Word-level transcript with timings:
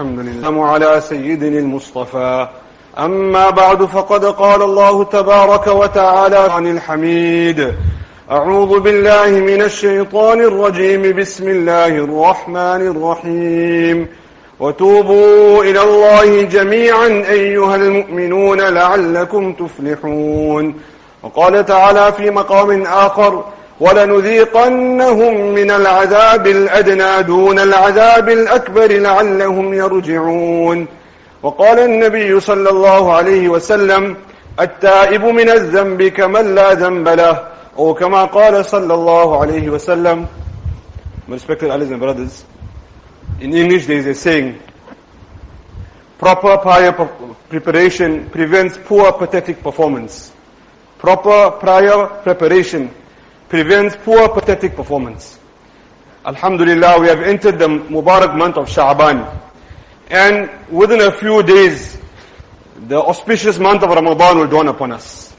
الحمد 0.00 0.18
لله. 0.18 0.66
على 0.66 1.00
سيدنا 1.00 1.58
المصطفى. 1.58 2.48
أما 2.98 3.50
بعد 3.50 3.84
فقد 3.84 4.24
قال 4.24 4.62
الله 4.62 5.04
تبارك 5.04 5.66
وتعالى 5.66 6.36
عن 6.36 6.66
الحميد. 6.66 7.74
أعوذ 8.30 8.80
بالله 8.80 9.26
من 9.26 9.62
الشيطان 9.62 10.40
الرجيم. 10.40 11.16
بسم 11.16 11.48
الله 11.48 11.86
الرحمن 11.86 12.88
الرحيم. 12.96 14.06
وتوبوا 14.60 15.64
إلى 15.64 15.82
الله 15.82 16.42
جميعا 16.42 17.06
أيها 17.30 17.76
المؤمنون 17.76 18.60
لعلكم 18.60 19.52
تفلحون. 19.52 20.74
وقال 21.22 21.66
تعالى 21.66 22.12
في 22.12 22.30
مقام 22.30 22.82
آخر 22.82 23.44
ولنذيقنهم 23.80 25.54
من 25.54 25.70
العذاب 25.70 26.46
الأدنى 26.46 27.22
دون 27.22 27.58
العذاب 27.58 28.28
الأكبر 28.28 28.92
لعلهم 28.92 29.74
يرجعون 29.74 30.86
وقال 31.42 31.78
النبي 31.78 32.40
صلى 32.40 32.70
الله 32.70 33.12
عليه 33.12 33.48
وسلم 33.48 34.16
التائب 34.60 35.24
من 35.24 35.48
الذنب 35.48 36.02
كمن 36.02 36.54
لا 36.54 36.74
ذنب 36.74 37.08
له 37.08 37.48
أو 37.78 37.94
كما 37.94 38.24
قال 38.24 38.64
صلى 38.64 38.94
الله 38.94 39.40
عليه 39.40 39.68
وسلم 39.70 40.26
Respected 41.28 41.70
allies 41.70 41.90
and 41.90 42.00
brothers, 42.00 42.46
in 43.40 43.52
English 43.52 43.84
there 43.84 43.98
is 43.98 44.06
a 44.06 44.14
saying, 44.14 44.58
proper 46.16 46.56
prior 46.56 46.90
preparation 47.50 48.30
prevents 48.30 48.78
poor 48.86 49.12
pathetic 49.12 49.62
performance. 49.62 50.32
Proper 50.96 51.50
prior 51.60 52.06
preparation 52.24 52.88
prevents 53.48 53.96
poor 54.04 54.28
pathetic 54.28 54.76
performance. 54.76 55.38
Alhamdulillah, 56.24 57.00
we 57.00 57.08
have 57.08 57.22
entered 57.22 57.58
the 57.58 57.66
Mubarak 57.68 58.36
month 58.36 58.56
of 58.56 58.68
Sha'ban. 58.68 59.24
And 60.10 60.50
within 60.70 61.00
a 61.00 61.12
few 61.12 61.42
days, 61.42 61.98
the 62.88 62.96
auspicious 63.00 63.58
month 63.58 63.82
of 63.82 63.90
Ramadan 63.90 64.38
will 64.38 64.48
dawn 64.48 64.68
upon 64.68 64.92
us. 64.92 65.34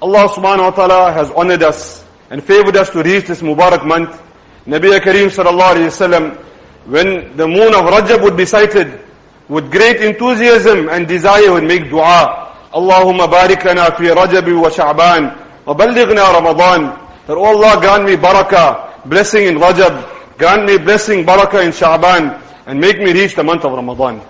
Allah 0.00 0.28
subhanahu 0.28 0.70
wa 0.70 0.70
ta'ala 0.70 1.12
has 1.12 1.30
honored 1.30 1.62
us 1.62 2.04
and 2.30 2.42
favored 2.42 2.76
us 2.76 2.90
to 2.90 3.02
reach 3.02 3.26
this 3.26 3.42
Mubarak 3.42 3.86
month. 3.86 4.20
Nabi 4.66 4.98
Kareem 4.98 5.30
sallallahu 5.30 5.74
alayhi 5.74 5.90
wasallam, 5.90 6.36
when 6.86 7.36
the 7.36 7.46
moon 7.46 7.74
of 7.74 7.86
Rajab 7.86 8.22
would 8.22 8.36
be 8.36 8.44
sighted, 8.44 9.00
with 9.48 9.70
great 9.70 10.00
enthusiasm 10.00 10.88
and 10.88 11.06
desire 11.06 11.52
would 11.52 11.64
make 11.64 11.90
dua. 11.90 12.56
Allahumma 12.72 13.28
barik 13.28 13.64
lana 13.64 13.94
fi 13.96 14.04
Rajab 14.04 14.48
wa 14.60 14.70
Sha'ban 14.70 15.36
wa 15.66 15.74
ballighna 15.74 16.32
Ramadan. 16.32 17.01
That 17.26 17.36
oh 17.36 17.44
Allah 17.44 17.80
grant 17.80 18.04
me 18.04 18.16
barakah, 18.16 19.08
blessing 19.08 19.46
in 19.46 19.56
Rajab, 19.56 20.38
grant 20.38 20.66
me 20.66 20.78
blessing 20.78 21.24
barakah 21.24 21.64
in 21.64 21.70
Sha'ban, 21.70 22.40
and 22.66 22.80
make 22.80 22.98
me 22.98 23.12
reach 23.12 23.34
the 23.34 23.44
month 23.44 23.64
of 23.64 23.72
Ramadan. 23.72 24.20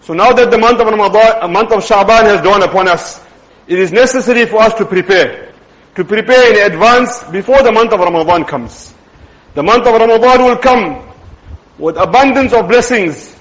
So 0.00 0.14
now 0.14 0.32
that 0.32 0.50
the 0.50 0.58
month 0.58 0.80
of 0.80 0.86
Ramadan, 0.86 1.42
a 1.42 1.48
month 1.48 1.72
of 1.72 1.84
Sha'ban 1.84 2.24
has 2.24 2.40
dawned 2.42 2.62
upon 2.62 2.88
us, 2.88 3.22
it 3.66 3.78
is 3.78 3.92
necessary 3.92 4.46
for 4.46 4.62
us 4.62 4.72
to 4.74 4.86
prepare. 4.86 5.52
To 5.96 6.04
prepare 6.04 6.54
in 6.54 6.72
advance 6.72 7.24
before 7.24 7.62
the 7.62 7.72
month 7.72 7.92
of 7.92 8.00
Ramadan 8.00 8.44
comes. 8.44 8.94
The 9.54 9.62
month 9.62 9.86
of 9.86 9.94
Ramadan 10.00 10.44
will 10.44 10.56
come 10.56 11.04
with 11.78 11.96
abundance 11.96 12.52
of 12.52 12.68
blessings, 12.68 13.36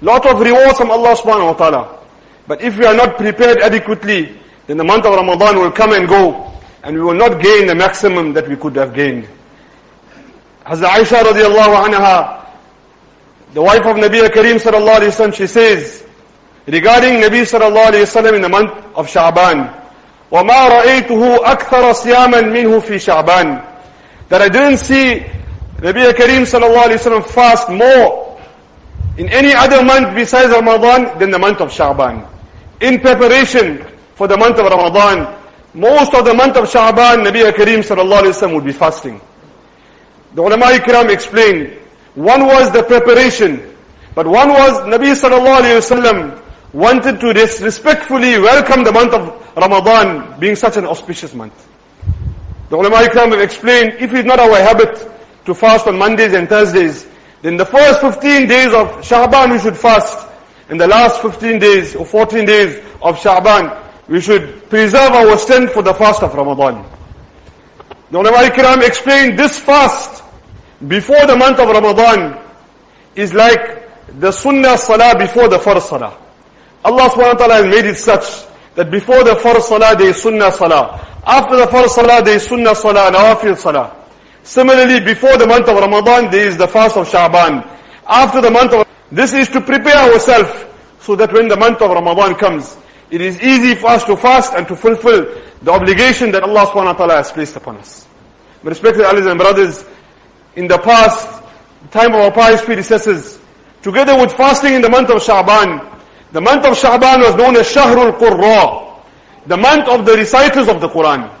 lot 0.00 0.26
of 0.26 0.40
rewards 0.40 0.78
from 0.78 0.90
Allah 0.90 1.14
subhanahu 1.14 1.52
wa 1.52 1.54
ta'ala. 1.54 1.98
But 2.46 2.62
if 2.62 2.78
we 2.78 2.86
are 2.86 2.94
not 2.94 3.16
prepared 3.16 3.58
adequately, 3.60 4.36
then 4.66 4.78
the 4.78 4.84
month 4.84 5.04
of 5.04 5.14
Ramadan 5.14 5.58
will 5.58 5.70
come 5.70 5.92
and 5.92 6.08
go, 6.08 6.47
and 6.87 6.95
we 6.95 7.01
will 7.01 7.13
not 7.13 7.41
gain 7.41 7.67
the 7.67 7.75
maximum 7.75 8.33
that 8.33 8.47
we 8.47 8.55
could 8.55 8.75
have 8.75 8.93
gained. 8.93 9.27
Hazrat 10.65 10.89
Aisha 10.89 11.23
radiallahu 11.23 11.87
anha, 11.91 12.45
the 13.53 13.61
wife 13.61 13.85
of 13.85 13.97
Nabi 13.97 14.21
Kareem 14.29 14.59
sallallahu 14.59 14.99
alayhi 14.99 15.11
wasallam, 15.11 15.33
she 15.33 15.47
says, 15.47 16.03
regarding 16.65 17.21
Nabi 17.21 17.41
sallallahu 17.43 17.91
alayhi 17.91 18.07
wasallam 18.07 18.35
in 18.35 18.41
the 18.41 18.49
month 18.49 18.71
of 18.95 19.07
Sha'ban, 19.07 19.81
وَمَا 20.31 20.69
رَأَيْتُهُ 20.81 21.37
أَكْثَرَ 21.45 21.93
صِيَامًا 21.93 22.41
مِنْهُ 22.49 22.79
فِي 22.81 22.95
شَعْبَانِ 22.97 23.63
That 24.29 24.41
I 24.41 24.49
didn't 24.49 24.77
see 24.77 25.19
Nabi 25.77 26.11
Kareem 26.13 26.47
sallallahu 26.47 26.89
alayhi 26.89 26.97
wasallam 26.97 27.25
fast 27.25 27.69
more 27.69 28.39
in 29.17 29.29
any 29.29 29.53
other 29.53 29.83
month 29.83 30.15
besides 30.15 30.49
Ramadan 30.51 31.19
than 31.19 31.29
the 31.29 31.37
month 31.37 31.61
of 31.61 31.69
Sha'ban. 31.69 32.27
In 32.81 32.99
preparation 32.99 33.85
for 34.15 34.27
the 34.27 34.37
month 34.37 34.57
of 34.57 34.65
Ramadan, 34.65 35.37
most 35.74 36.14
of 36.14 36.24
the 36.24 36.34
month 36.34 36.56
of 36.56 36.64
Sha'ban, 36.64 37.24
Nabi 37.24 37.50
Kareem 37.52 37.80
sallallahu 37.84 38.22
alayhi 38.22 38.32
wasallam 38.32 38.54
would 38.54 38.64
be 38.64 38.72
fasting. 38.72 39.20
The 40.34 40.42
ulama 40.42 40.66
ikram 40.66 41.10
explained, 41.10 41.76
one 42.14 42.46
was 42.46 42.72
the 42.72 42.82
preparation, 42.82 43.74
but 44.14 44.26
one 44.26 44.48
was 44.50 44.72
Nabi 44.82 45.12
sallallahu 45.14 45.62
alayhi 45.62 45.78
wasallam 45.80 46.42
wanted 46.72 47.20
to 47.20 47.28
respectfully 47.64 48.38
welcome 48.38 48.84
the 48.84 48.92
month 48.92 49.14
of 49.14 49.56
Ramadan 49.56 50.38
being 50.38 50.56
such 50.56 50.76
an 50.76 50.86
auspicious 50.86 51.34
month. 51.34 51.54
The 52.70 52.76
ulama 52.76 52.96
ikram 52.96 53.30
have 53.32 53.40
explained, 53.40 53.94
if 54.00 54.12
it's 54.12 54.26
not 54.26 54.38
our 54.38 54.56
habit 54.56 55.10
to 55.46 55.54
fast 55.54 55.86
on 55.86 55.98
Mondays 55.98 56.34
and 56.34 56.48
Thursdays, 56.48 57.06
then 57.42 57.56
the 57.56 57.64
first 57.64 58.00
15 58.00 58.48
days 58.48 58.72
of 58.74 58.88
Sha'ban 59.02 59.52
we 59.52 59.58
should 59.58 59.76
fast. 59.76 60.28
and 60.68 60.78
the 60.78 60.86
last 60.86 61.22
15 61.22 61.58
days 61.58 61.96
or 61.96 62.04
14 62.04 62.44
days 62.44 62.76
of 63.02 63.16
Sha'ban, 63.18 63.87
we 64.08 64.20
should 64.20 64.68
preserve 64.68 65.12
our 65.12 65.36
strength 65.38 65.72
for 65.72 65.82
the 65.82 65.94
fast 65.94 66.22
of 66.22 66.34
Ramadan. 66.34 66.84
The 68.10 68.18
ulama 68.18 68.38
ikram 68.48 68.86
explained 68.86 69.38
this 69.38 69.58
fast 69.58 70.22
before 70.86 71.26
the 71.26 71.36
month 71.36 71.58
of 71.60 71.68
Ramadan 71.68 72.40
is 73.14 73.34
like 73.34 73.84
the 74.18 74.32
sunnah 74.32 74.78
salah 74.78 75.18
before 75.18 75.48
the 75.48 75.58
first 75.58 75.88
salah. 75.88 76.16
Allah 76.84 77.10
subhanahu 77.10 77.38
wa 77.38 77.46
ta'ala 77.46 77.68
made 77.68 77.84
it 77.84 77.96
such 77.96 78.46
that 78.74 78.90
before 78.90 79.24
the 79.24 79.36
first 79.36 79.68
salah 79.68 79.94
there 79.96 80.08
is 80.08 80.22
sunnah 80.22 80.50
salah. 80.52 81.04
After 81.26 81.56
the 81.56 81.66
first 81.66 81.94
salah 81.94 82.22
there 82.24 82.36
is 82.36 82.46
sunnah 82.46 82.74
salah, 82.74 83.10
nawafil 83.12 83.56
salah. 83.58 83.94
Similarly, 84.42 85.00
before 85.00 85.36
the 85.36 85.46
month 85.46 85.68
of 85.68 85.76
Ramadan 85.76 86.30
there 86.30 86.48
is 86.48 86.56
the 86.56 86.66
fast 86.66 86.96
of 86.96 87.06
Sha'ban. 87.06 87.60
After 88.06 88.40
the 88.40 88.50
month 88.50 88.72
of 88.72 88.86
this 89.12 89.34
is 89.34 89.48
to 89.50 89.60
prepare 89.60 89.96
ourselves 90.10 90.64
so 91.00 91.14
that 91.16 91.30
when 91.32 91.48
the 91.48 91.56
month 91.56 91.82
of 91.82 91.90
Ramadan 91.90 92.34
comes, 92.36 92.76
it 93.10 93.20
is 93.20 93.40
easy 93.40 93.74
for 93.74 93.88
us 93.90 94.04
to 94.04 94.16
fast 94.16 94.52
and 94.54 94.66
to 94.68 94.76
fulfill 94.76 95.24
the 95.62 95.72
obligation 95.72 96.30
that 96.32 96.42
Allah 96.42 96.66
subhanahu 96.66 96.92
wa 96.92 96.92
ta'ala 96.92 97.16
has 97.16 97.32
placed 97.32 97.56
upon 97.56 97.76
us. 97.78 98.06
My 98.62 98.70
respected 98.70 99.02
allies 99.04 99.26
and 99.26 99.38
brothers, 99.38 99.84
in 100.56 100.66
the 100.66 100.78
past, 100.78 101.42
the 101.82 101.88
time 101.88 102.12
of 102.14 102.20
our 102.20 102.32
pious 102.32 102.62
predecessors, 102.62 103.38
together 103.82 104.18
with 104.18 104.32
fasting 104.32 104.74
in 104.74 104.82
the 104.82 104.88
month 104.90 105.10
of 105.10 105.22
Sha'ban, 105.22 106.00
the 106.32 106.40
month 106.40 106.64
of 106.66 106.76
Sha'ban 106.76 107.24
was 107.24 107.34
known 107.36 107.56
as 107.56 107.72
Shahrul 107.72 108.12
Qurra, 108.18 109.00
the 109.46 109.56
month 109.56 109.88
of 109.88 110.04
the 110.04 110.12
reciters 110.12 110.68
of 110.68 110.80
the 110.80 110.88
Quran. 110.88 111.32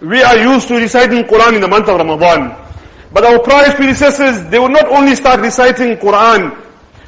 We 0.00 0.22
are 0.22 0.36
used 0.36 0.68
to 0.68 0.74
reciting 0.74 1.24
Quran 1.24 1.54
in 1.54 1.60
the 1.60 1.68
month 1.68 1.88
of 1.88 1.96
Ramadan. 1.96 2.56
But 3.12 3.24
our 3.24 3.38
pious 3.40 3.74
predecessors, 3.74 4.48
they 4.50 4.58
would 4.58 4.72
not 4.72 4.88
only 4.88 5.14
start 5.14 5.40
reciting 5.40 5.96
Quran 5.96 6.54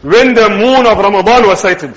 when 0.02 0.34
the 0.34 0.48
moon 0.48 0.86
of 0.86 0.98
Ramadan 0.98 1.47
was 1.47 1.60
sighted. 1.60 1.94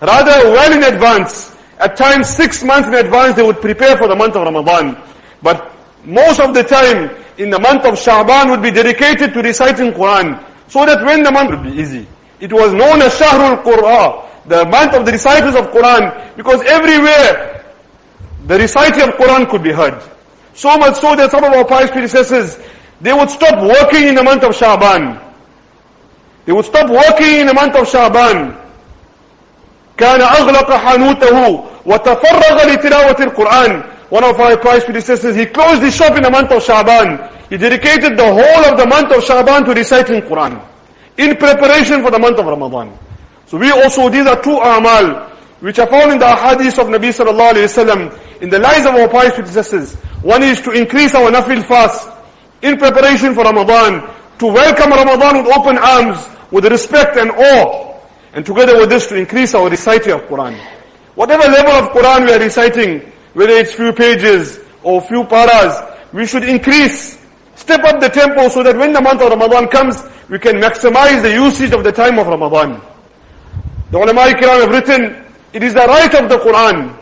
Rather, 0.00 0.50
well 0.50 0.72
in 0.72 0.82
advance, 0.82 1.54
at 1.78 1.96
times 1.96 2.28
six 2.28 2.62
months 2.62 2.88
in 2.88 2.94
advance, 2.94 3.36
they 3.36 3.42
would 3.42 3.60
prepare 3.60 3.96
for 3.96 4.08
the 4.08 4.16
month 4.16 4.36
of 4.36 4.44
Ramadan. 4.44 4.96
But 5.42 5.72
most 6.04 6.40
of 6.40 6.54
the 6.54 6.62
time, 6.62 7.10
in 7.38 7.50
the 7.50 7.58
month 7.58 7.84
of 7.84 7.94
Sha'ban 7.94 8.50
would 8.50 8.62
be 8.62 8.70
dedicated 8.70 9.32
to 9.32 9.40
reciting 9.42 9.92
Quran, 9.92 10.44
so 10.68 10.84
that 10.86 11.04
when 11.04 11.22
the 11.22 11.30
month 11.30 11.50
would 11.50 11.62
be 11.62 11.80
easy. 11.80 12.06
It 12.38 12.52
was 12.52 12.72
known 12.72 13.02
as 13.02 13.12
Shahrul 13.18 13.62
Qur'an, 13.62 14.28
the 14.46 14.64
month 14.66 14.94
of 14.94 15.04
the 15.04 15.12
reciters 15.12 15.54
of 15.54 15.70
Quran, 15.72 16.36
because 16.36 16.62
everywhere 16.62 17.64
the 18.46 18.58
reciting 18.58 19.02
of 19.02 19.10
Quran 19.16 19.48
could 19.48 19.62
be 19.62 19.72
heard. 19.72 20.02
So 20.54 20.76
much 20.76 20.96
so 20.96 21.14
that 21.16 21.30
some 21.30 21.44
of 21.44 21.52
our 21.52 21.64
pious 21.64 21.90
predecessors, 21.90 22.58
they 23.00 23.12
would 23.12 23.30
stop 23.30 23.62
working 23.62 24.08
in 24.08 24.14
the 24.14 24.22
month 24.22 24.44
of 24.44 24.52
Sha'ban. 24.52 25.22
They 26.44 26.52
would 26.52 26.64
stop 26.64 26.90
working 26.90 27.40
in 27.40 27.46
the 27.46 27.54
month 27.54 27.76
of 27.76 27.86
Sha'ban. 27.86 28.59
كان 29.99 30.21
أغلق 30.21 30.71
حانوته 30.73 31.63
وتفرغ 31.85 32.65
لتلاوة 32.67 33.15
القرآن 33.19 33.83
one 34.09 34.23
of 34.23 34.39
our 34.39 34.55
pious 34.57 34.83
predecessors, 34.85 35.35
he 35.35 35.45
closed 35.47 35.81
his 35.81 35.95
shop 35.95 36.15
in 36.15 36.21
the 36.23 36.29
month 36.29 36.51
of 36.51 36.63
Sha'ban. 36.63 37.49
He 37.49 37.57
dedicated 37.57 38.17
the 38.17 38.23
whole 38.23 38.63
of 38.71 38.77
the 38.77 38.85
month 38.85 39.11
of 39.11 39.23
Sha'ban 39.23 39.65
to 39.65 39.73
reciting 39.73 40.21
Quran 40.21 40.61
in 41.17 41.35
preparation 41.37 42.03
for 42.03 42.11
the 42.11 42.19
month 42.19 42.37
of 42.37 42.45
Ramadan. 42.45 42.97
So 43.47 43.57
we 43.57 43.71
also, 43.71 44.09
these 44.09 44.27
are 44.27 44.41
two 44.41 44.55
amal 44.57 45.31
which 45.59 45.79
are 45.79 45.87
found 45.87 46.11
in 46.11 46.19
the 46.19 46.35
hadith 46.35 46.77
of 46.77 46.87
Nabi 46.87 47.09
sallallahu 47.09 47.53
alayhi 47.53 47.65
wasallam 47.65 48.41
in 48.41 48.49
the 48.49 48.59
lives 48.59 48.85
of 48.85 48.93
our 48.93 49.07
pious 49.09 49.33
predecessors. 49.33 49.95
One 50.21 50.43
is 50.43 50.61
to 50.61 50.71
increase 50.71 51.15
our 51.15 51.31
nafil 51.31 51.65
fast 51.65 52.07
in 52.61 52.77
preparation 52.77 53.33
for 53.33 53.43
Ramadan, 53.43 54.01
to 54.39 54.45
welcome 54.45 54.91
Ramadan 54.91 55.43
with 55.43 55.53
open 55.57 55.77
arms, 55.77 56.19
with 56.51 56.65
respect 56.65 57.17
and 57.17 57.31
awe, 57.31 57.88
and 58.32 58.46
together 58.46 58.78
with 58.78 58.88
this 58.88 59.06
to 59.08 59.16
increase 59.16 59.54
our 59.54 59.68
reciting 59.68 60.12
of 60.12 60.22
Quran. 60.22 60.56
Whatever 61.14 61.50
level 61.50 61.72
of 61.72 61.90
Quran 61.92 62.26
we 62.26 62.32
are 62.32 62.38
reciting, 62.38 63.00
whether 63.34 63.52
it's 63.52 63.72
few 63.72 63.92
pages 63.92 64.60
or 64.82 65.00
few 65.00 65.24
paras, 65.24 65.74
we 66.12 66.26
should 66.26 66.44
increase, 66.44 67.18
step 67.54 67.82
up 67.84 68.00
the 68.00 68.08
tempo 68.08 68.48
so 68.48 68.62
that 68.62 68.76
when 68.76 68.92
the 68.92 69.00
month 69.00 69.20
of 69.22 69.30
Ramadan 69.30 69.68
comes, 69.68 70.02
we 70.28 70.38
can 70.38 70.56
maximize 70.56 71.22
the 71.22 71.32
usage 71.32 71.72
of 71.72 71.84
the 71.84 71.92
time 71.92 72.18
of 72.18 72.26
Ramadan. 72.26 72.80
The 73.90 73.98
ulama 73.98 74.22
ikram 74.22 74.62
have 74.62 74.70
written, 74.70 75.24
it 75.52 75.62
is 75.62 75.74
the 75.74 75.86
right 75.86 76.14
of 76.14 76.28
the 76.28 76.38
Quran 76.38 76.96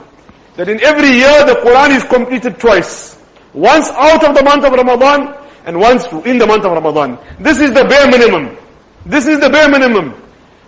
that 0.57 0.69
in 0.69 0.81
every 0.81 1.11
year 1.11 1.45
the 1.45 1.61
Quran 1.61 1.97
is 1.97 2.05
completed 2.05 2.59
twice. 2.59 3.21
Once 3.53 3.89
out 3.91 4.25
of 4.25 4.35
the 4.35 4.43
month 4.43 4.65
of 4.65 4.73
Ramadan 4.73 5.35
and 5.67 5.79
once 5.79 6.07
in 6.25 6.39
the 6.39 6.47
month 6.47 6.65
of 6.65 6.73
Ramadan. 6.73 7.19
This 7.39 7.61
is 7.61 7.73
the 7.73 7.85
bare 7.85 8.11
minimum. 8.11 8.57
This 9.05 9.27
is 9.27 9.39
the 9.41 9.51
bare 9.51 9.69
minimum. 9.69 10.15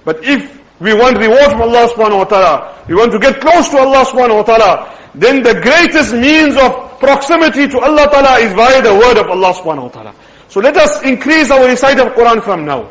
But 0.04 0.24
if 0.24 0.60
we 0.80 0.94
want 0.94 1.18
reward 1.18 1.52
from 1.52 1.62
Allah 1.62 1.88
subhanahu 1.88 2.18
wa 2.18 2.24
ta'ala, 2.24 2.84
we 2.88 2.94
want 2.94 3.12
to 3.12 3.18
get 3.18 3.40
close 3.40 3.68
to 3.70 3.78
Allah 3.78 4.04
subhanahu 4.04 4.36
wa 4.36 4.42
ta'ala, 4.42 4.72
then 5.14 5.42
the 5.42 5.54
greatest 5.60 6.14
means 6.14 6.56
of 6.56 6.98
proximity 6.98 7.68
to 7.68 7.78
Allah 7.80 8.08
ta'ala 8.10 8.38
is 8.40 8.52
via 8.54 8.80
the 8.82 8.94
word 8.94 9.18
of 9.18 9.28
Allah 9.28 9.52
subhanahu 9.54 9.82
wa 9.82 9.88
ta'ala. 9.88 10.14
So 10.48 10.60
let 10.60 10.76
us 10.76 11.02
increase 11.02 11.50
our 11.50 11.66
recite 11.66 11.98
of 12.00 12.12
Quran 12.14 12.42
from 12.42 12.64
now. 12.64 12.90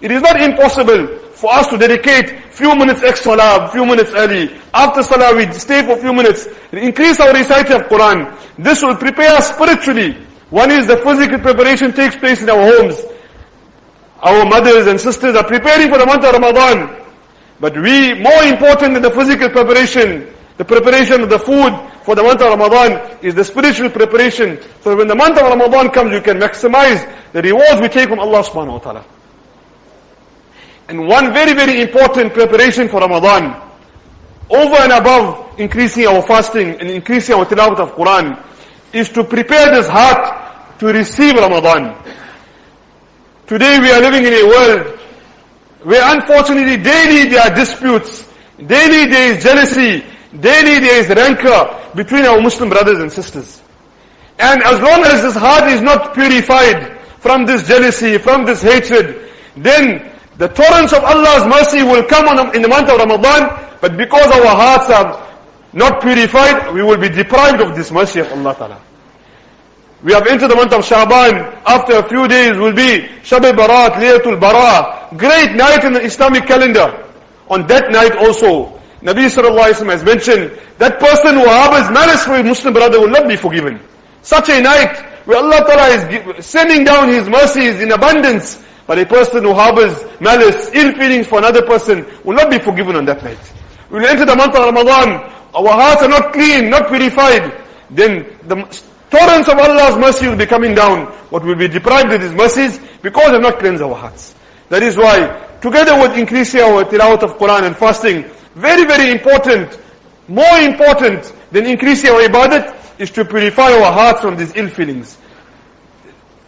It 0.00 0.10
is 0.10 0.20
not 0.22 0.40
impossible 0.40 1.06
for 1.32 1.52
us 1.52 1.66
to 1.68 1.78
dedicate 1.78 2.52
few 2.52 2.74
minutes 2.76 3.02
extra 3.02 3.32
salah, 3.32 3.70
few 3.72 3.86
minutes 3.86 4.12
early. 4.14 4.50
After 4.74 5.02
salah 5.02 5.34
we 5.34 5.50
stay 5.52 5.82
for 5.86 5.96
few 5.96 6.12
minutes. 6.12 6.46
Increase 6.72 7.18
our 7.18 7.32
recital 7.32 7.80
of 7.80 7.86
Quran. 7.86 8.30
This 8.58 8.82
will 8.82 8.96
prepare 8.96 9.34
us 9.34 9.54
spiritually. 9.54 10.14
One 10.50 10.70
is 10.70 10.86
the 10.86 10.98
physical 10.98 11.38
preparation 11.38 11.92
takes 11.92 12.14
place 12.16 12.42
in 12.42 12.50
our 12.50 12.60
homes. 12.60 13.00
Our 14.22 14.44
mothers 14.44 14.86
and 14.86 15.00
sisters 15.00 15.34
are 15.34 15.44
preparing 15.44 15.90
for 15.90 15.98
the 15.98 16.06
month 16.06 16.24
of 16.24 16.32
Ramadan. 16.32 17.02
But 17.58 17.74
we, 17.74 18.14
more 18.14 18.44
important 18.44 18.94
than 18.94 19.02
the 19.02 19.10
physical 19.10 19.50
preparation, 19.50 20.32
the 20.56 20.64
preparation 20.64 21.22
of 21.22 21.30
the 21.30 21.38
food 21.38 21.74
for 22.04 22.14
the 22.14 22.22
month 22.22 22.40
of 22.40 22.58
Ramadan 22.58 23.18
is 23.22 23.34
the 23.34 23.44
spiritual 23.44 23.90
preparation. 23.90 24.58
So 24.82 24.96
when 24.96 25.08
the 25.08 25.14
month 25.14 25.38
of 25.38 25.48
Ramadan 25.48 25.90
comes, 25.90 26.12
you 26.12 26.20
can 26.20 26.38
maximize 26.38 27.02
the 27.32 27.42
rewards 27.42 27.80
we 27.80 27.88
take 27.88 28.08
from 28.08 28.20
Allah 28.20 28.42
subhanahu 28.44 28.72
wa 28.72 28.78
ta'ala. 28.78 29.04
And 30.88 31.06
one 31.08 31.32
very, 31.32 31.54
very 31.54 31.80
important 31.80 32.34
preparation 32.34 32.88
for 32.88 33.00
Ramadan, 33.00 33.54
over 34.50 34.76
and 34.76 34.92
above 34.92 35.58
increasing 35.58 36.06
our 36.06 36.22
fasting 36.22 36.78
and 36.80 36.90
increasing 36.90 37.34
our 37.34 37.46
tilawat 37.46 37.78
of 37.78 37.94
Quran, 37.94 38.38
is 38.92 39.08
to 39.10 39.24
prepare 39.24 39.70
this 39.74 39.88
heart 39.88 40.78
to 40.78 40.86
receive 40.86 41.34
Ramadan. 41.34 41.94
Today 43.46 43.80
we 43.80 43.90
are 43.90 44.00
living 44.00 44.24
in 44.24 44.32
a 44.32 44.46
world 44.46 44.98
where 45.82 46.14
unfortunately 46.14 46.76
daily 46.76 47.28
there 47.28 47.42
are 47.42 47.54
disputes, 47.54 48.28
daily 48.58 49.10
there 49.10 49.34
is 49.34 49.42
jealousy, 49.42 50.04
daily 50.38 50.78
there 50.78 51.00
is 51.00 51.08
rancor 51.08 51.90
between 51.96 52.24
our 52.24 52.40
Muslim 52.40 52.68
brothers 52.68 53.00
and 53.00 53.10
sisters. 53.10 53.60
And 54.38 54.62
as 54.62 54.80
long 54.80 55.02
as 55.04 55.22
this 55.22 55.34
heart 55.34 55.68
is 55.70 55.82
not 55.82 56.14
purified 56.14 56.98
from 57.18 57.44
this 57.44 57.66
jealousy, 57.66 58.16
from 58.18 58.44
this 58.44 58.62
hatred, 58.62 59.28
then 59.56 60.12
the 60.38 60.48
torrents 60.48 60.92
of 60.92 61.02
Allah's 61.02 61.44
mercy 61.46 61.82
will 61.82 62.04
come 62.04 62.28
on 62.28 62.54
in 62.54 62.62
the 62.62 62.68
month 62.68 62.88
of 62.90 62.98
Ramadan, 62.98 63.76
but 63.80 63.96
because 63.96 64.26
our 64.26 64.54
hearts 64.54 64.88
are 64.88 65.28
not 65.72 66.00
purified, 66.00 66.72
we 66.72 66.82
will 66.82 66.96
be 66.96 67.08
deprived 67.08 67.60
of 67.60 67.74
this 67.74 67.90
mercy 67.90 68.20
of 68.20 68.30
Allah 68.32 68.54
Ta'ala. 68.54 68.80
We 70.02 70.12
have 70.12 70.26
entered 70.26 70.48
the 70.48 70.56
month 70.56 70.72
of 70.72 70.84
Shaban. 70.84 71.36
After 71.64 71.94
a 71.98 72.08
few 72.08 72.26
days 72.26 72.56
will 72.58 72.74
be 72.74 73.06
Shab 73.22 73.42
Barat, 73.56 73.94
Laylatul 74.02 74.40
Bara. 74.40 75.08
Great 75.16 75.54
night 75.54 75.84
in 75.84 75.92
the 75.92 76.02
Islamic 76.02 76.46
calendar. 76.46 77.06
On 77.48 77.64
that 77.68 77.92
night 77.92 78.16
also, 78.16 78.80
Nabi 79.02 79.30
Sallallahu 79.30 79.70
Alaihi 79.70 79.74
Wasallam 79.78 79.90
has 79.92 80.04
mentioned, 80.04 80.58
that 80.78 80.98
person 80.98 81.34
who 81.34 81.46
harbors 81.46 81.90
malice 81.92 82.24
for 82.24 82.34
a 82.34 82.42
Muslim 82.42 82.74
brother 82.74 83.00
will 83.00 83.10
not 83.10 83.28
be 83.28 83.36
forgiven. 83.36 83.78
Such 84.22 84.48
a 84.48 84.60
night 84.60 84.96
where 85.26 85.38
Allah 85.38 85.62
Ta'ala 85.66 86.34
is 86.38 86.46
sending 86.46 86.82
down 86.82 87.08
His 87.08 87.28
mercies 87.28 87.80
in 87.80 87.92
abundance, 87.92 88.62
but 88.86 88.98
a 88.98 89.06
person 89.06 89.44
who 89.44 89.54
harbors 89.54 89.94
malice, 90.20 90.70
ill 90.74 90.92
feelings 90.94 91.28
for 91.28 91.38
another 91.38 91.62
person 91.62 92.04
will 92.24 92.34
not 92.34 92.50
be 92.50 92.58
forgiven 92.58 92.96
on 92.96 93.04
that 93.04 93.22
night. 93.22 93.38
We 93.90 94.00
will 94.00 94.06
enter 94.06 94.24
the 94.24 94.34
month 94.34 94.54
of 94.56 94.64
Ramadan, 94.64 95.30
our 95.54 95.68
hearts 95.68 96.02
are 96.02 96.08
not 96.08 96.32
clean, 96.32 96.70
not 96.70 96.88
purified, 96.88 97.52
then 97.90 98.26
the 98.48 98.66
torrents 99.12 99.48
of 99.48 99.58
Allah's 99.58 99.96
mercy 99.96 100.26
will 100.26 100.36
be 100.36 100.46
coming 100.46 100.74
down, 100.74 101.14
but 101.30 101.44
we'll 101.44 101.54
be 101.54 101.68
deprived 101.68 102.12
of 102.12 102.20
His 102.20 102.32
mercies 102.32 102.80
because 103.02 103.28
we 103.28 103.32
have 103.34 103.42
not 103.42 103.58
cleansed 103.58 103.82
our 103.82 103.94
hearts. 103.94 104.34
That 104.70 104.82
is 104.82 104.96
why, 104.96 105.28
together 105.60 106.00
with 106.00 106.16
increasing 106.16 106.62
our 106.62 106.84
tilawat 106.84 107.22
of 107.22 107.36
Quran 107.36 107.64
and 107.64 107.76
fasting, 107.76 108.24
very, 108.54 108.86
very 108.86 109.12
important, 109.12 109.78
more 110.28 110.58
important 110.60 111.32
than 111.52 111.66
increasing 111.66 112.10
our 112.10 112.22
ibadat, 112.22 112.74
is 112.98 113.10
to 113.10 113.24
purify 113.24 113.70
our 113.72 113.92
hearts 113.92 114.20
from 114.22 114.36
these 114.36 114.56
ill 114.56 114.68
feelings. 114.68 115.18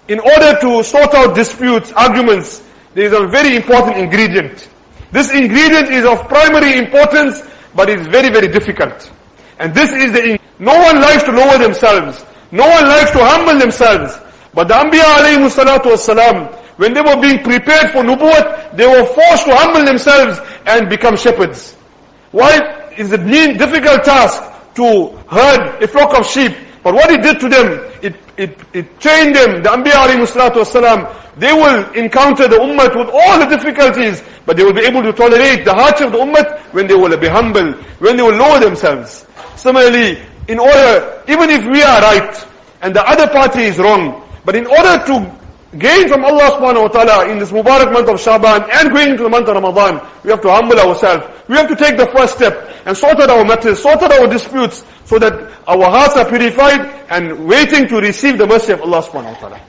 In 0.08 0.20
order 0.20 0.58
to 0.60 0.82
sort 0.82 1.12
out 1.14 1.34
disputes, 1.34 1.92
arguments, 1.92 2.62
there 2.94 3.04
is 3.06 3.12
a 3.12 3.26
very 3.26 3.56
important 3.56 3.96
ingredient. 3.96 4.68
This 5.12 5.30
ingredient 5.32 5.88
is 5.90 6.04
of 6.04 6.26
primary 6.28 6.78
importance, 6.78 7.42
but 7.74 7.88
it 7.88 8.00
is 8.00 8.06
very, 8.06 8.30
very 8.30 8.48
difficult. 8.48 9.10
And 9.58 9.74
this 9.74 9.92
is 9.92 10.12
the, 10.12 10.38
no 10.58 10.76
one 10.78 11.00
likes 11.00 11.22
to 11.24 11.32
lower 11.32 11.58
themselves. 11.58 12.24
No 12.54 12.62
one 12.68 12.86
likes 12.86 13.10
to 13.10 13.18
humble 13.18 13.58
themselves. 13.58 14.16
But 14.54 14.68
the 14.68 14.74
Anbiya 14.74 15.02
alayhi 15.02 15.50
salatu 15.50 15.90
wasalam, 15.98 16.54
when 16.78 16.94
they 16.94 17.00
were 17.00 17.20
being 17.20 17.42
prepared 17.42 17.90
for 17.90 18.04
nubuwwat, 18.04 18.76
they 18.76 18.86
were 18.86 19.04
forced 19.06 19.46
to 19.46 19.56
humble 19.56 19.84
themselves 19.84 20.38
and 20.64 20.88
become 20.88 21.16
shepherds. 21.16 21.74
Why 22.30 22.54
is 22.96 23.10
it 23.10 23.20
a 23.26 23.54
difficult 23.58 24.04
task 24.04 24.40
to 24.76 25.08
herd 25.26 25.82
a 25.82 25.88
flock 25.88 26.16
of 26.16 26.24
sheep? 26.26 26.54
But 26.84 26.94
what 26.94 27.10
it 27.10 27.22
did 27.22 27.40
to 27.40 27.48
them, 27.48 27.90
it, 28.02 28.14
it, 28.36 28.56
it 28.72 29.00
trained 29.00 29.34
them, 29.34 29.60
the 29.64 29.70
Anbiya 29.70 30.06
alayhi 30.06 30.22
salatu 30.22 30.62
wasalam, 30.62 31.10
they 31.36 31.52
will 31.52 31.90
encounter 31.94 32.46
the 32.46 32.54
ummah 32.54 32.86
with 32.94 33.10
all 33.12 33.38
the 33.40 33.46
difficulties, 33.46 34.22
but 34.46 34.56
they 34.56 34.62
will 34.62 34.72
be 34.72 34.82
able 34.86 35.02
to 35.02 35.12
tolerate 35.12 35.64
the 35.64 35.74
hardship 35.74 36.06
of 36.06 36.12
the 36.12 36.18
ummah 36.18 36.56
when 36.72 36.86
they 36.86 36.94
will 36.94 37.16
be 37.16 37.26
humble, 37.26 37.72
when 37.98 38.16
they 38.16 38.22
will 38.22 38.36
lower 38.36 38.60
themselves. 38.60 39.26
Similarly, 39.56 40.22
in 40.47 40.59
order, 40.59 41.23
even 41.27 41.49
if 41.49 41.65
we 41.65 41.81
are 41.83 42.01
right, 42.01 42.47
and 42.81 42.95
the 42.95 43.03
other 43.07 43.27
party 43.27 43.63
is 43.63 43.77
wrong, 43.77 44.23
but 44.45 44.55
in 44.55 44.65
order 44.65 44.97
to 45.05 45.39
gain 45.77 46.07
from 46.07 46.25
Allah 46.25 46.57
subhanahu 46.57 46.81
wa 46.81 46.87
ta'ala 46.87 47.29
in 47.29 47.37
this 47.37 47.51
Mubarak 47.51 47.93
month 47.93 48.09
of 48.09 48.19
Shaban 48.19 48.65
and 48.71 48.89
going 48.89 49.11
into 49.11 49.23
the 49.23 49.29
month 49.29 49.47
of 49.47 49.55
Ramadan, 49.55 50.01
we 50.23 50.31
have 50.31 50.41
to 50.41 50.49
humble 50.49 50.79
ourselves. 50.79 51.25
We 51.47 51.55
have 51.57 51.67
to 51.67 51.75
take 51.75 51.97
the 51.97 52.07
first 52.07 52.35
step 52.35 52.57
and 52.85 52.97
sort 52.97 53.19
out 53.19 53.29
our 53.29 53.45
matters, 53.45 53.79
sort 53.79 54.01
out 54.01 54.11
our 54.11 54.27
disputes, 54.27 54.83
so 55.05 55.19
that 55.19 55.33
our 55.67 55.85
hearts 55.85 56.17
are 56.17 56.27
purified 56.27 56.81
and 57.09 57.45
waiting 57.47 57.87
to 57.87 57.97
receive 57.97 58.37
the 58.37 58.47
mercy 58.47 58.73
of 58.73 58.81
Allah 58.81 59.03
subhanahu 59.03 59.33
wa 59.33 59.39
ta'ala. 59.39 59.61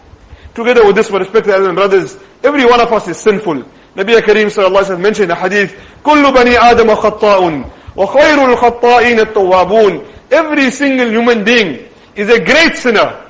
Together 0.55 0.87
with 0.87 0.97
this, 0.97 1.11
my 1.11 1.19
respected 1.19 1.53
elders 1.53 1.69
and 1.69 1.77
brothers, 1.77 2.17
every 2.43 2.65
one 2.65 2.81
of 2.81 2.93
us 2.93 3.09
is 3.09 3.19
sinful. 3.19 3.63
Nabi 3.97 4.17
Kareem 4.23 4.49
sallallahu 4.49 4.81
alayhi 4.81 4.97
wa 4.97 4.99
mentioned 4.99 5.31
in 5.31 5.37
the 5.37 5.37
hadith, 5.37 5.77
كل 6.05 6.33
بني 6.33 6.57
آدم 6.57 6.95
خطاء 6.95 7.65
وخير 7.97 8.53
الخطائين 8.53 9.21
التوابون 9.21 10.05
Every 10.36 10.70
single 10.70 11.10
human 11.10 11.46
being 11.46 11.88
is 12.16 12.30
a 12.30 12.44
great 12.44 12.76
sinner. 12.76 13.22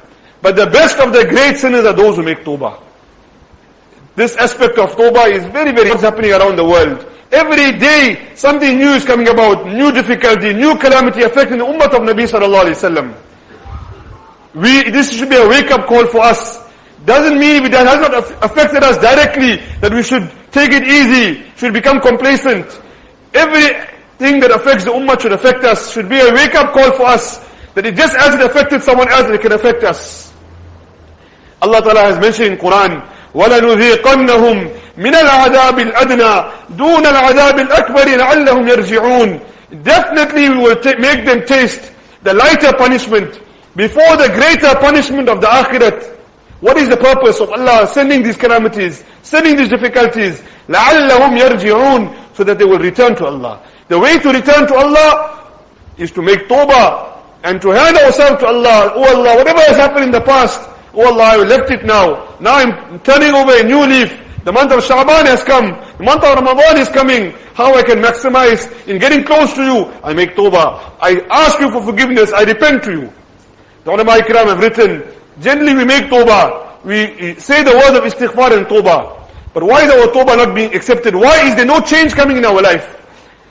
But 0.41 0.55
the 0.55 0.65
best 0.65 0.97
of 0.97 1.13
the 1.13 1.25
great 1.25 1.57
sinners 1.57 1.85
are 1.85 1.93
those 1.93 2.15
who 2.17 2.24
make 2.24 2.43
tawbah. 2.43 2.81
This 4.15 4.35
aspect 4.38 4.79
of 4.79 4.95
tawbah 4.95 5.29
is 5.29 5.45
very, 5.53 5.71
very 5.71 5.89
what's 5.89 6.01
happening 6.01 6.31
around 6.31 6.55
the 6.55 6.65
world. 6.65 7.05
Every 7.31 7.77
day, 7.77 8.31
something 8.33 8.77
new 8.77 8.93
is 8.97 9.05
coming 9.05 9.27
about, 9.27 9.67
new 9.67 9.91
difficulty, 9.91 10.53
new 10.53 10.77
calamity 10.77 11.21
affecting 11.21 11.59
the 11.59 11.65
ummah 11.65 11.93
of 11.93 12.01
Nabi 12.01 12.25
sallallahu 12.25 12.65
alayhi 12.65 12.79
wasallam. 12.81 13.07
We, 14.55 14.89
this 14.89 15.13
should 15.13 15.29
be 15.29 15.35
a 15.35 15.47
wake-up 15.47 15.85
call 15.85 16.07
for 16.07 16.21
us. 16.21 16.57
Doesn't 17.05 17.38
mean 17.38 17.65
it 17.65 17.74
has 17.74 18.00
not 18.01 18.13
affected 18.41 18.81
us 18.81 18.97
directly 18.97 19.57
that 19.81 19.93
we 19.93 20.01
should 20.01 20.31
take 20.51 20.71
it 20.71 20.83
easy, 20.83 21.43
should 21.55 21.74
become 21.74 22.00
complacent 22.00 22.65
Everything 24.20 24.40
that 24.40 24.50
affects 24.50 24.85
the 24.85 24.90
ummah 24.90 25.18
should 25.18 25.32
affect 25.32 25.64
us, 25.64 25.92
should 25.92 26.09
be 26.09 26.20
a 26.20 26.32
wake-up 26.35 26.75
call 26.75 26.92
for 26.92 27.06
us. 27.06 27.40
That 27.75 27.87
it 27.87 27.97
just 27.97 28.14
as 28.16 28.35
it 28.35 28.42
affected 28.42 28.82
someone 28.82 29.09
else, 29.09 29.30
it 29.30 29.40
can 29.40 29.52
affect 29.52 29.82
us. 29.82 30.32
Allah 31.62 31.80
Ta'ala 31.80 32.00
has 32.00 32.18
mentioned 32.20 32.52
in 32.54 32.59
Quran, 32.59 33.00
وَلَنُذِيقَنَّهُمْ 33.32 34.56
مِنَ 34.97 35.14
الْعَذَابِ 35.14 35.76
الْأَدْنَى 35.88 36.76
دُونَ 36.76 37.04
الْعَذَابِ 37.06 37.56
الْأَكْبَرِ 37.66 38.06
لَعَلَّهُمْ 38.18 38.68
يَرْجِعُونَ 38.68 39.82
Definitely 39.82 40.50
we 40.50 40.56
will 40.59 40.76
make 40.99 41.25
them 41.25 41.47
taste 41.47 41.92
the 42.23 42.35
lighter 42.35 42.73
punishment 42.76 43.40
before 43.76 44.16
the 44.16 44.28
greater 44.35 44.75
punishment 44.80 45.28
of 45.28 45.40
the 45.40 45.47
akhirat. 45.47 46.16
What 46.61 46.76
is 46.76 46.88
the 46.90 46.97
purpose 46.97 47.40
of 47.40 47.50
Allah 47.50 47.87
sending 47.87 48.23
these 48.23 48.37
calamities, 48.37 49.04
sending 49.23 49.56
these 49.56 49.68
difficulties? 49.70 50.42
لَعَلَّهُمْ 50.68 51.38
يَرْجِعُونَ 51.38 52.35
So 52.37 52.44
that 52.44 52.59
they 52.59 52.64
will 52.64 52.78
return 52.78 53.16
to 53.16 53.26
Allah. 53.26 53.62
The 53.88 53.99
way 53.99 54.18
to 54.18 54.28
return 54.32 54.66
to 54.68 54.75
Allah 54.75 55.50
is 55.97 56.11
to 56.12 56.23
make 56.23 56.49
tawbah 56.49 57.20
and 57.44 57.61
to 57.62 57.70
hand 57.70 57.97
ourselves 57.97 58.40
to 58.42 58.47
Allah. 58.47 58.92
Oh 58.94 59.16
Allah, 59.16 59.37
whatever 59.37 59.61
has 59.61 59.76
happened 59.76 60.04
in 60.04 60.11
the 60.11 60.20
past, 60.20 60.61
Oh 60.94 61.06
Allah, 61.06 61.25
I 61.25 61.37
left 61.37 61.70
it 61.70 61.85
now. 61.85 62.37
Now 62.40 62.56
I'm 62.56 63.00
turning 63.00 63.35
over 63.35 63.52
a 63.56 63.62
new 63.62 63.87
leaf. 63.87 64.11
The 64.44 64.52
month 64.52 64.73
of 64.73 64.82
Shaban 64.82 65.26
has 65.26 65.44
come. 65.44 65.76
The 65.99 66.04
month 66.04 66.25
of 66.25 66.35
Ramadan 66.35 66.78
is 66.78 66.88
coming. 66.88 67.32
How 67.54 67.75
I 67.75 67.82
can 67.82 67.99
maximize 68.00 68.64
in 68.88 68.99
getting 68.99 69.23
close 69.23 69.52
to 69.54 69.62
you. 69.62 69.92
I 70.02 70.14
make 70.14 70.35
tawbah. 70.35 70.97
I 71.00 71.20
ask 71.30 71.61
you 71.61 71.70
for 71.70 71.82
forgiveness. 71.82 72.32
I 72.32 72.42
repent 72.44 72.82
to 72.85 72.92
you. 72.92 73.12
The 73.85 73.92
ulama 73.92 74.12
ikram 74.12 74.47
have 74.47 74.59
written, 74.61 75.02
generally 75.40 75.75
we 75.75 75.85
make 75.85 76.04
tawbah. 76.11 76.85
We 76.85 77.35
say 77.38 77.62
the 77.62 77.73
words 77.73 77.97
of 77.99 78.04
istighfar 78.04 78.56
and 78.56 78.66
tawbah. 78.66 79.20
But 79.55 79.63
why 79.63 79.85
is 79.85 79.91
our 79.91 80.07
tawbah 80.12 80.35
not 80.35 80.53
being 80.53 80.75
accepted? 80.75 81.15
Why 81.15 81.47
is 81.47 81.55
there 81.55 81.65
no 81.65 81.79
change 81.79 82.13
coming 82.13 82.35
in 82.35 82.43
our 82.43 82.62
life? 82.62 83.01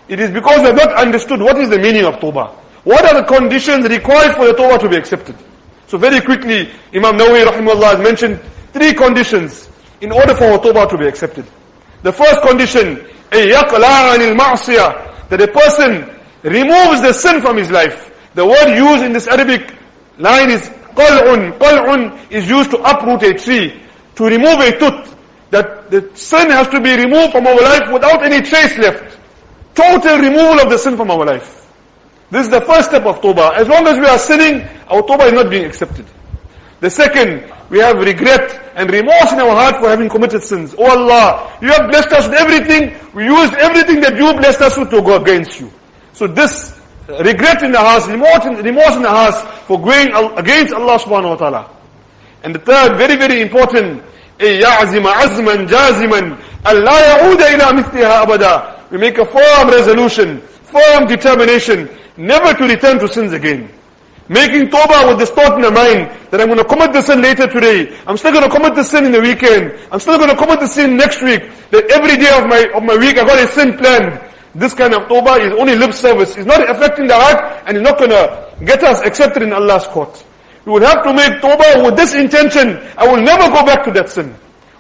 It 0.07 0.21
is 0.21 0.31
because 0.31 0.61
we 0.61 0.67
have 0.67 0.77
not 0.77 0.93
understood 0.93 1.41
what 1.41 1.57
is 1.57 1.71
the 1.71 1.79
meaning 1.79 2.05
of 2.05 2.17
tawbah. 2.17 2.51
What 2.85 3.07
are 3.07 3.23
the 3.23 3.27
conditions 3.27 3.89
required 3.89 4.37
for 4.37 4.45
the 4.47 4.53
tawbah 4.53 4.79
to 4.81 4.89
be 4.91 4.97
accepted? 4.97 5.35
So 5.87 5.97
very 5.97 6.21
quickly, 6.21 6.71
Imam 6.95 7.17
Nawawi 7.17 7.47
rahimahullah 7.47 7.97
has 7.97 8.05
mentioned 8.05 8.39
three 8.75 8.93
conditions 8.93 9.71
in 10.03 10.13
order 10.13 10.35
for 10.35 10.45
our 10.45 10.59
tawbah 10.59 10.91
to 10.91 10.99
be 10.99 11.07
accepted. 11.07 11.47
The 12.03 12.13
first 12.13 12.43
condition, 12.43 13.07
that 15.31 15.41
a 15.41 15.49
person 15.49 16.11
removes 16.43 17.01
the 17.01 17.15
sin 17.15 17.41
from 17.41 17.57
his 17.57 17.71
life. 17.71 18.13
The 18.35 18.45
word 18.45 18.77
used 18.77 19.05
in 19.05 19.15
this 19.15 19.27
Arabic 19.27 19.73
line 20.19 20.51
is 20.51 20.69
qal'un. 20.95 21.59
Qal'un 21.59 22.31
is 22.31 22.47
used 22.47 22.73
to 22.73 22.79
uproot 22.83 23.23
a 23.23 23.33
tree, 23.33 23.81
to 24.17 24.25
remove 24.25 24.61
a 24.61 24.79
tooth. 24.79 25.14
That 25.55 25.89
the 25.89 26.03
sin 26.19 26.51
has 26.51 26.67
to 26.75 26.81
be 26.81 26.97
removed 26.99 27.31
from 27.31 27.47
our 27.47 27.55
life 27.55 27.87
without 27.93 28.25
any 28.27 28.43
trace 28.43 28.77
left. 28.77 29.19
Total 29.75 30.19
removal 30.19 30.59
of 30.59 30.69
the 30.69 30.79
sin 30.79 30.97
from 30.97 31.13
our 31.13 31.25
life. 31.25 31.71
This 32.31 32.47
is 32.47 32.51
the 32.51 32.61
first 32.63 32.89
step 32.89 33.07
of 33.07 33.21
tawbah. 33.21 33.55
As 33.55 33.69
long 33.69 33.87
as 33.87 33.95
we 33.97 34.07
are 34.07 34.19
sinning, 34.19 34.67
our 34.91 35.03
tawbah 35.03 35.29
is 35.29 35.33
not 35.33 35.51
being 35.51 35.65
accepted. 35.65 36.07
The 36.81 36.91
second, 36.91 37.47
we 37.71 37.79
have 37.79 37.97
regret 37.99 38.73
and 38.75 38.91
remorse 38.91 39.31
in 39.31 39.39
our 39.39 39.55
heart 39.55 39.77
for 39.77 39.89
having 39.89 40.09
committed 40.09 40.43
sins. 40.43 40.75
Oh 40.77 40.91
Allah, 40.91 41.57
you 41.63 41.69
have 41.69 41.89
blessed 41.89 42.11
us 42.11 42.27
with 42.27 42.37
everything. 42.37 42.91
We 43.15 43.27
used 43.27 43.55
everything 43.55 44.01
that 44.01 44.17
you 44.17 44.35
blessed 44.35 44.61
us 44.61 44.77
with 44.77 44.91
to 44.91 45.03
go 45.03 45.23
against 45.23 45.61
you. 45.61 45.71
So 46.15 46.27
this 46.27 46.75
regret 47.07 47.63
in 47.63 47.71
the 47.71 47.79
heart, 47.79 48.11
remorse 48.11 48.45
in, 48.47 48.57
remorse 48.59 48.97
in 48.97 49.03
the 49.03 49.09
heart 49.09 49.35
for 49.71 49.81
going 49.81 50.11
against 50.37 50.75
Allah 50.75 50.99
subhanahu 50.99 51.31
wa 51.31 51.37
ta'ala. 51.37 51.71
And 52.43 52.55
the 52.55 52.59
third, 52.59 52.99
very, 52.99 53.15
very 53.15 53.41
important, 53.41 54.03
يعزم 54.40 55.08
عزما 55.08 55.56
جازما 55.56 56.36
ألا 56.68 57.08
يعود 57.08 57.42
إلى 57.42 57.74
مثلها 57.74 58.22
أبدا 58.22 58.80
we 58.92 58.98
make 58.98 59.18
a 59.20 59.26
firm 59.26 59.70
resolution, 59.70 60.42
firm 60.42 61.08
determination, 61.08 61.90
never 62.18 62.54
to 62.56 62.64
return 62.64 62.98
to 63.00 63.08
sins 63.08 63.34
again. 63.34 63.70
Making 64.28 64.70
tawbah 64.70 65.10
with 65.10 65.20
this 65.20 65.30
thought 65.32 65.56
in 65.56 65.62
the 65.62 65.72
mind 65.72 66.10
that 66.30 66.40
I'm 66.40 66.48
going 66.48 66.60
to 66.60 66.66
commit 66.66 66.94
the 66.94 67.02
sin 67.02 67.22
later 67.22 67.48
today. 67.48 67.98
I'm 68.06 68.18
still 68.18 68.32
going 68.32 68.48
to 68.48 68.56
commit 68.56 68.76
the 68.76 68.84
sin 68.84 69.06
in 69.06 69.12
the 69.12 69.22
weekend. 69.22 69.74
I'm 69.92 70.00
still 70.00 70.18
going 70.18 70.30
to 70.30 70.36
commit 70.36 70.60
the 70.60 70.68
sin 70.68 70.98
next 70.98 71.22
week. 71.24 71.50
That 71.72 71.90
every 71.90 72.18
day 72.18 72.30
of 72.38 72.48
my, 72.48 72.70
of 72.76 72.84
my 72.84 72.96
week 72.96 73.18
I 73.18 73.26
got 73.26 73.42
a 73.42 73.48
sin 73.48 73.78
planned. 73.78 74.22
This 74.54 74.74
kind 74.74 74.94
of 74.94 75.04
tawbah 75.04 75.40
is 75.46 75.54
only 75.54 75.76
lip 75.76 75.94
service. 75.94 76.36
It's 76.38 76.46
not 76.46 76.68
affecting 76.70 77.08
the 77.08 77.16
heart 77.16 77.64
and 77.66 77.78
it's 77.78 77.84
not 77.84 77.98
going 77.98 78.12
to 78.12 78.54
get 78.66 78.84
us 78.84 79.02
accepted 79.02 79.42
in 79.42 79.54
Allah's 79.54 79.86
court. 79.88 80.24
We 80.65 80.73
will 80.73 80.87
have 80.87 81.03
to 81.05 81.13
make 81.13 81.41
tawbah 81.43 81.85
with 81.85 81.97
this 81.97 82.15
intention. 82.15 82.81
I 82.97 83.07
will 83.07 83.23
never 83.23 83.49
go 83.49 83.65
back 83.65 83.85
to 83.85 83.91
that 83.93 84.09
sin. 84.09 84.35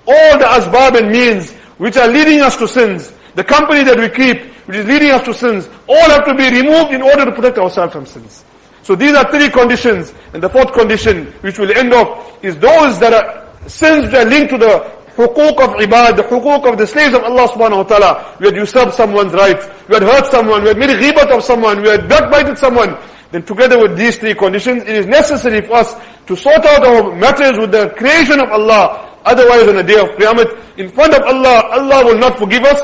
All 0.07 0.38
the 0.38 0.45
asbab 0.45 0.99
and 0.99 1.11
means 1.11 1.53
which 1.79 1.97
are 1.97 2.09
leading 2.09 2.41
us 2.41 2.57
to 2.57 2.69
sins, 2.69 3.12
the 3.35 3.45
company 3.45 3.85
that 3.85 3.99
we 3.99 4.09
keep, 4.09 4.43
which 4.67 4.79
is 4.79 4.87
leading 4.87 5.11
us 5.11 5.23
to 5.25 5.35
sins, 5.35 5.69
all 5.88 6.09
have 6.11 6.25
to 6.25 6.35
be 6.35 6.49
removed 6.50 6.93
in 6.93 7.03
order 7.03 7.25
to 7.25 7.33
protect 7.33 7.59
ourselves 7.59 7.93
from 7.93 8.07
sins. 8.07 8.45
So 8.83 8.95
these 8.95 9.14
are 9.14 9.31
three 9.31 9.50
conditions. 9.50 10.12
And 10.33 10.43
the 10.43 10.49
fourth 10.49 10.73
condition, 10.73 11.26
which 11.41 11.59
will 11.59 11.73
end 11.73 11.93
off, 11.93 12.45
is 12.45 12.57
those 12.59 12.99
that 13.00 13.12
are 13.12 13.69
sins 13.69 14.11
that 14.11 14.26
are 14.26 14.31
linked 14.31 14.50
to 14.53 14.59
the 14.59 14.93
hukuk 15.17 15.57
of 15.62 15.71
ibad, 15.81 16.17
the 16.17 16.23
hukuk 16.23 16.71
of 16.71 16.76
the 16.76 16.87
slaves 16.87 17.14
of 17.14 17.23
Allah 17.25 17.49
subhanahu 17.49 17.76
wa 17.76 17.83
ta'ala. 17.85 18.37
We 18.41 18.47
had 18.47 18.57
usurped 18.57 18.95
someone's 18.95 19.33
rights, 19.33 19.67
we 19.88 19.95
had 19.95 20.03
hurt 20.03 20.26
someone, 20.26 20.62
we 20.62 20.69
had 20.69 20.79
made 20.79 20.91
ghibat 20.91 21.31
of 21.31 21.43
someone, 21.43 21.83
we 21.83 21.88
had 21.88 22.09
backbited 22.09 22.59
someone. 22.59 22.97
Then 23.35 23.43
together 23.43 23.83
with 23.83 23.99
these 23.99 24.17
three 24.17 24.33
conditions, 24.33 24.85
it 24.85 24.95
is 24.95 25.07
necessary 25.07 25.61
for 25.61 25.83
us 25.83 25.97
to 26.29 26.37
sort 26.37 26.64
out 26.64 26.87
our 26.87 27.17
matters 27.17 27.59
with 27.59 27.73
the 27.73 27.91
creation 27.99 28.38
of 28.38 28.49
Allah. 28.49 29.11
Otherwise 29.25 29.67
on 29.67 29.75
the 29.75 29.83
day 29.83 29.99
of 29.99 30.07
Qiyamah, 30.14 30.79
in 30.79 30.88
front 30.88 31.14
of 31.14 31.23
Allah, 31.23 31.67
Allah 31.75 32.05
will 32.07 32.17
not 32.17 32.38
forgive 32.38 32.62
us 32.62 32.79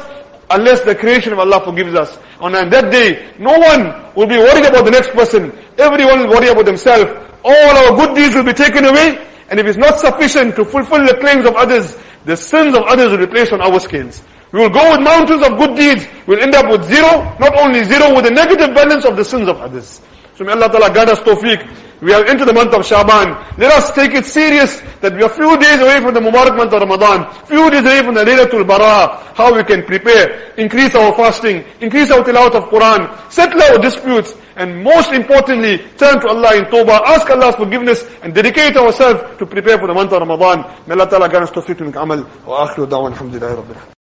unless 0.51 0.81
the 0.81 0.97
creation 0.97 1.33
of 1.33 1.39
Allah 1.39 1.63
forgives 1.63 1.95
us. 1.95 2.19
On 2.41 2.51
that 2.51 2.91
day, 2.91 3.31
no 3.39 3.57
one 3.57 3.95
will 4.17 4.27
be 4.27 4.39
worried 4.39 4.67
about 4.67 4.85
the 4.85 4.91
next 4.91 5.11
person. 5.11 5.57
Everyone 5.79 6.27
will 6.27 6.31
worry 6.35 6.49
about 6.49 6.65
themselves. 6.65 7.07
All 7.45 7.71
our 7.87 7.95
good 7.95 8.17
deeds 8.17 8.35
will 8.35 8.43
be 8.43 8.53
taken 8.53 8.85
away. 8.87 9.25
And 9.51 9.61
if 9.61 9.67
it's 9.67 9.79
not 9.79 10.01
sufficient 10.01 10.57
to 10.57 10.65
fulfill 10.65 11.07
the 11.07 11.15
claims 11.21 11.47
of 11.47 11.55
others, 11.55 11.95
the 12.25 12.37
sins 12.37 12.75
of 12.75 12.83
others 12.91 13.13
will 13.13 13.25
be 13.25 13.31
placed 13.31 13.53
on 13.53 13.61
our 13.61 13.79
scales. 13.79 14.25
We 14.51 14.59
will 14.59 14.71
go 14.71 14.83
with 14.99 15.07
mountains 15.07 15.47
of 15.47 15.57
good 15.59 15.77
deeds. 15.77 16.09
We'll 16.27 16.43
end 16.43 16.57
up 16.57 16.67
with 16.69 16.83
zero, 16.91 17.39
not 17.39 17.55
only 17.55 17.85
zero, 17.85 18.17
with 18.17 18.27
a 18.27 18.35
negative 18.35 18.75
balance 18.75 19.05
of 19.05 19.15
the 19.15 19.25
sins 19.25 19.47
of 19.47 19.57
others. 19.63 20.01
So 20.41 20.47
may 20.47 20.53
Allah 20.53 20.73
Ta'ala 20.73 20.89
guide 20.89 21.11
us 21.11 21.21
tawfiq. 21.21 22.01
We 22.01 22.15
are 22.15 22.25
into 22.25 22.47
the 22.47 22.53
month 22.55 22.73
of 22.73 22.81
Shaban. 22.81 23.37
Let 23.61 23.77
us 23.77 23.93
take 23.93 24.15
it 24.15 24.25
serious 24.25 24.81
that 25.05 25.13
we 25.13 25.23
are 25.23 25.29
few 25.29 25.53
days 25.61 25.79
away 25.85 26.01
from 26.01 26.15
the 26.15 26.21
Mubarak 26.21 26.57
month 26.57 26.73
of 26.73 26.81
Ramadan, 26.81 27.29
few 27.45 27.69
days 27.69 27.85
away 27.85 28.01
from 28.01 28.15
the 28.15 28.25
Laylatul 28.25 28.67
Bara, 28.67 29.21
how 29.37 29.55
we 29.55 29.63
can 29.65 29.85
prepare, 29.85 30.55
increase 30.57 30.95
our 30.95 31.13
fasting, 31.13 31.63
increase 31.83 32.11
our 32.11 32.25
tilawat 32.25 32.57
of 32.57 32.73
Quran, 32.73 33.05
settle 33.31 33.61
our 33.61 33.77
disputes, 33.85 34.33
and 34.57 34.83
most 34.83 35.13
importantly, 35.13 35.77
turn 36.01 36.19
to 36.25 36.29
Allah 36.33 36.57
in 36.57 36.65
Tawbah, 36.73 37.05
ask 37.05 37.29
Allah's 37.29 37.57
forgiveness, 37.57 38.09
and 38.23 38.35
dedicate 38.35 38.79
ourselves 38.79 39.21
to 39.37 39.45
prepare 39.45 39.77
for 39.77 39.89
the 39.89 39.93
month 39.93 40.11
of 40.11 40.25
Ramadan. 40.25 40.65
May 40.87 40.95
Allah 40.97 41.05
Ta'ala 41.11 41.29
grant 41.29 41.45
us 41.45 41.51
tawfiq 41.51 41.77
to 41.77 42.01
amal. 42.01 42.25
Wa 42.49 42.65
akhiru 42.67 42.89
da'wan. 42.89 43.13
Alhamdulillahi 43.13 44.00